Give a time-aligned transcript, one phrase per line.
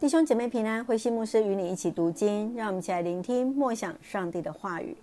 [0.00, 4.96] 弟兄姐妹平安，慧馨牧师与你一起读经，让我们一起来聆听默想上帝的话语。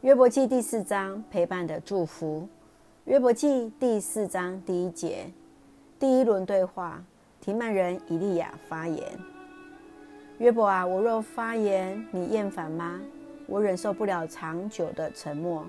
[0.00, 2.48] 约伯记第四章陪伴的祝福。
[3.04, 5.30] 约伯记第四章第一节，
[5.96, 7.00] 第一轮对话，
[7.40, 9.00] 提曼人以利亚发言：
[10.38, 13.00] 约伯啊，我若发言，你厌烦吗？
[13.46, 15.64] 我忍受不了长久的沉默。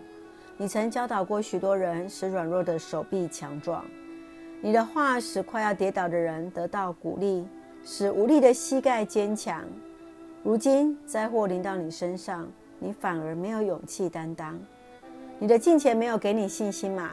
[0.57, 3.85] 你曾教导过许多人，使软弱的手臂强壮。
[4.61, 7.45] 你的话使快要跌倒的人得到鼓励。
[7.83, 9.63] 使无力的膝盖坚强。
[10.41, 14.59] 如今灾祸临到你身上，你反而没有勇气担当。
[15.39, 17.11] 你的金钱没有给你信心吗？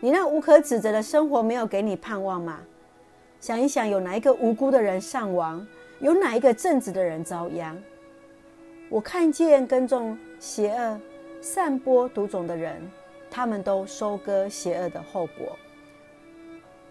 [0.00, 2.60] 你那无可指责的生活没有给你盼望吗？
[3.40, 5.66] 想一想，有哪一个无辜的人丧亡？
[6.00, 7.76] 有哪一个正直的人遭殃？
[8.88, 11.00] 我看见耕种邪恶、
[11.40, 12.80] 散播毒种的人，
[13.30, 15.56] 他们都收割邪恶的后果。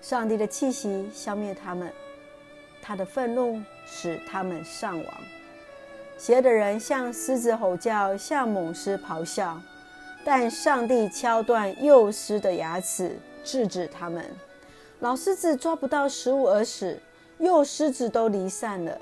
[0.01, 1.89] 上帝的气息消灭他们。
[2.85, 5.13] 他的愤怒使他们丧亡。
[6.17, 9.59] 邪恶的人像狮子吼叫，像猛狮咆哮，
[10.23, 14.23] 但上帝敲断幼狮的牙齿，制止他们。
[14.99, 16.99] 老狮子抓不到食物而死，
[17.39, 18.97] 幼狮子都离散了。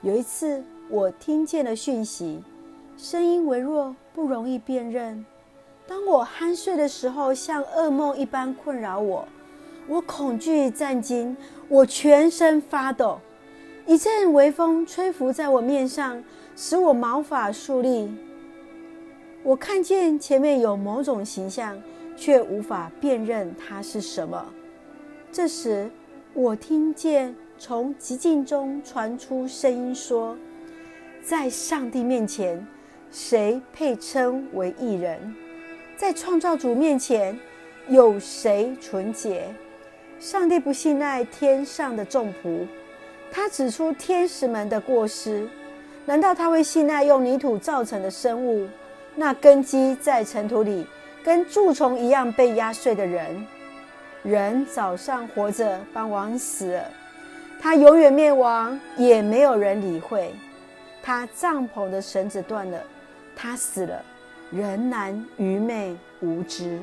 [0.00, 2.42] 有一次，我听见了讯息，
[2.96, 5.24] 声音微弱，不容易辨认。
[5.86, 9.28] 当我酣睡的时候，像噩梦一般困扰我。
[9.88, 11.36] 我恐惧战惊，
[11.68, 13.20] 我全身发抖。
[13.84, 16.22] 一阵微风吹拂在我面上，
[16.54, 18.08] 使我毛发竖立。
[19.42, 21.76] 我看见前面有某种形象，
[22.16, 24.46] 却无法辨认它是什么。
[25.32, 25.90] 这时，
[26.32, 30.36] 我听见从寂静中传出声音说
[31.24, 32.64] ：“在上帝面前，
[33.10, 35.34] 谁配称为义人？
[35.96, 37.36] 在创造主面前，
[37.88, 39.52] 有谁纯洁？”
[40.22, 42.64] 上帝不信赖天上的众仆，
[43.32, 45.48] 他指出天使们的过失。
[46.04, 48.68] 难道他会信赖用泥土造成的生物？
[49.16, 50.86] 那根基在尘土里，
[51.24, 53.44] 跟蛀虫一样被压碎的人？
[54.22, 56.84] 人早上活着，傍晚死了，
[57.60, 60.32] 他永远灭亡，也没有人理会。
[61.02, 62.80] 他帐篷的绳子断了，
[63.34, 64.00] 他死了，
[64.52, 66.78] 仍然愚昧无知。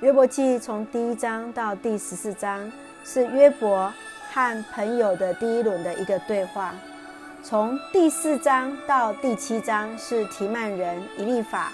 [0.00, 2.72] 约伯记从第一章到第十四章
[3.04, 3.92] 是约伯
[4.32, 6.74] 和朋友的第一轮的一个对话，
[7.42, 11.70] 从第四章到第七章是提曼人以利法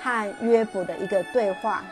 [0.00, 1.84] 和约伯的一个对话。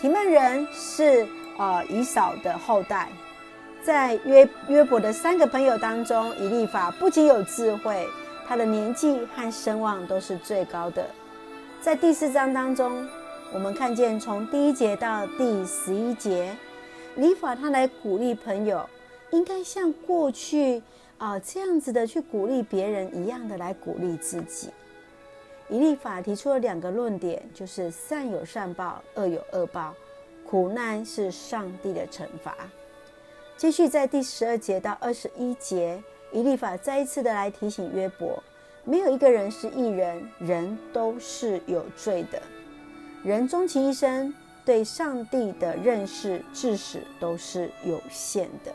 [0.00, 1.26] 提曼人是
[1.58, 3.08] 呃以扫的后代，
[3.82, 8.06] 在约约伯的三个朋友当中，以利法不仅有智慧，
[8.46, 11.04] 他的年纪和声望都是最高的。
[11.80, 13.04] 在第四章当中。
[13.52, 16.56] 我们看见从第一节到第十一节，
[17.16, 18.88] 礼法他来鼓励朋友，
[19.32, 20.80] 应该像过去
[21.18, 24.70] 啊、这样子的去鼓励别人一样的来鼓励自己。
[25.68, 29.92] 以利法提出了两个论点，就是善有善报，恶有恶报，
[30.48, 32.56] 苦难是上帝的惩罚。
[33.56, 36.00] 继续在第十二节到二十一节，
[36.30, 38.40] 以利法再一次的来提醒约伯，
[38.84, 42.40] 没有一个人是艺人，人都是有罪的。
[43.22, 44.32] 人终其一生
[44.64, 48.72] 对上帝的认识，至始都是有限的。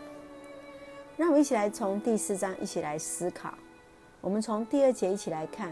[1.17, 3.55] 让我们一起来从第四章一起来思考。
[4.21, 5.71] 我们从第二节一起来看：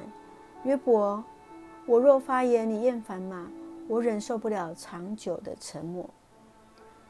[0.64, 1.24] 约伯，
[1.86, 3.48] 我若发言，你厌烦吗？
[3.88, 6.10] 我忍受不了长久的沉默。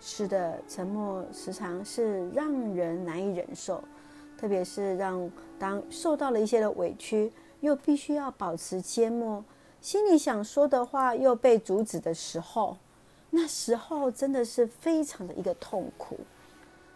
[0.02, 3.82] 是的，沉默时常是让人难以忍受，
[4.38, 7.32] 特别是让当受到了一些的委屈，
[7.62, 9.42] 又必须要保持缄默。
[9.84, 12.78] 心里想说的话又被阻止的时候，
[13.32, 16.18] 那时候真的是非常的一个痛苦。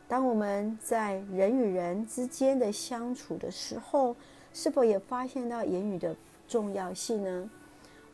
[0.08, 4.16] 当我们在人与人之间的相处的时候，
[4.54, 6.16] 是否也发现到言语的
[6.48, 7.50] 重要性呢？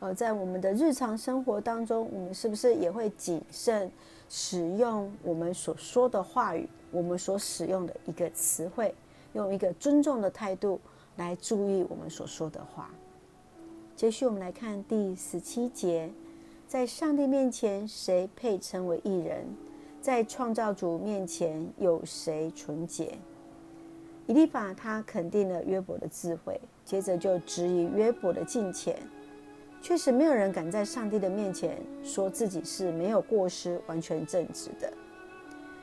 [0.00, 3.88] 呃，在我们的日常生活当中，我们是不是也会谨慎
[4.28, 8.92] 使用我们所说的话语，我们所使用的一个词汇，
[9.34, 10.80] 用一个尊重的态度
[11.14, 12.90] 来注意我们所说的话？
[13.96, 16.10] 接续我们来看第十七节，
[16.66, 19.46] 在上帝面前，谁配称为义人？
[20.00, 23.16] 在创造主面前，有谁纯洁？
[24.26, 28.98] 以利法他肯定了约伯的智慧，接着就质疑约伯的敬虔。
[29.80, 34.92] 确实，没有人敢在上帝的面前说自己是没有过失、完全正直的。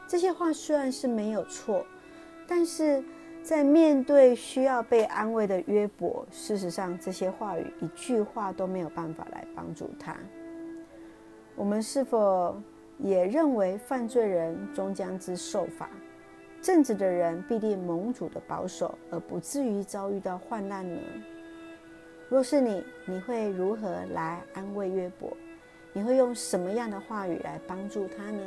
[0.05, 1.85] 这些话虽然是没有错，
[2.45, 3.01] 但是。
[3.43, 10.15] 在面对需要被安慰的约伯，事实上这些话语一句话都没有办法来帮助他。
[11.55, 12.55] 我们是否
[12.99, 15.89] 也认为犯罪人终将之受罚，
[16.61, 20.99] 正直的人必定蒙主的保守，而不至于遭遇到患难呢？
[22.29, 25.35] 若是你，你会如何来安慰约伯？
[25.93, 28.39] 你会用什么样的话语来帮助他呢？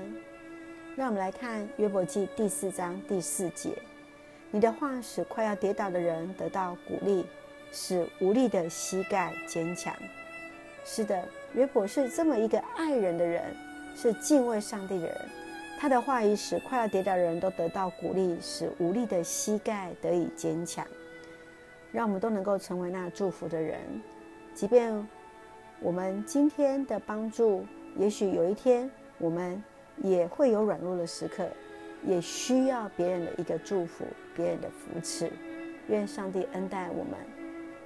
[0.96, 3.76] 让我们来看约伯记第四章第四节：
[4.54, 7.26] 你的话使快要跌倒的人得到鼓励，
[7.72, 9.92] 使无力的膝盖坚强。
[10.84, 13.42] 是的，约伯是这么一个爱人的人。
[13.96, 15.16] 是敬畏上帝的人，
[15.76, 20.86] 他的话语使快要跌倒的人都得到鼓励，使无力的膝盖得以坚强。
[21.90, 23.80] 让我们都能够成为那祝福的人，
[24.54, 25.08] 即便
[25.80, 27.66] 我们今天的帮助，
[27.96, 29.60] 也许有一天我们
[29.96, 31.48] 也会有软弱的时刻，
[32.06, 34.04] 也需要别人的一个祝福，
[34.34, 35.30] 别人的扶持。
[35.88, 37.14] 愿上帝恩待我们，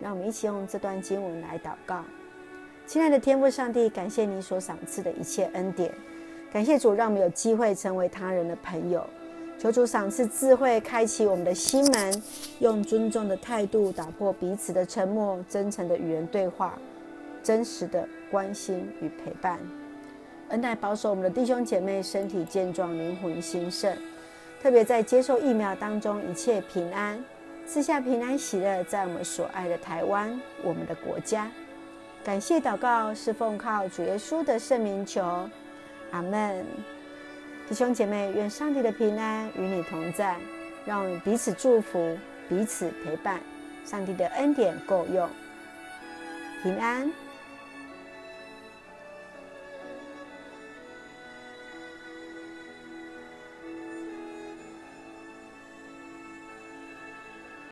[0.00, 2.04] 让我们一起用这段经文来祷告。
[2.86, 5.92] 亲爱的天父上帝，感谢你所赏赐的一切恩典，
[6.52, 9.04] 感谢主让我们有机会成为他人的朋友。
[9.58, 12.22] 求主赏赐智慧，开启我们的心门，
[12.60, 16.78] 用尊重的态度打破彼此的沉默，真诚的与人对话，
[17.42, 19.58] 真实的关心与陪伴。
[20.50, 23.94] 恩待保守我们的弟兄姐妹身体健壮，灵魂兴盛，
[24.62, 27.22] 特别在接受疫苗当中一切平安，
[27.66, 31.50] 赐下平安喜乐，在我们所爱的台湾，我们的国家。
[32.24, 35.48] 感谢祷告是奉靠主耶稣的圣名求，
[36.12, 36.64] 阿门。
[37.68, 40.36] 弟兄姐妹，愿上帝的平安与你同在，
[40.86, 42.16] 让我们彼此祝福，
[42.48, 43.38] 彼此陪伴。
[43.84, 45.28] 上帝的恩典够用，
[46.62, 47.10] 平安。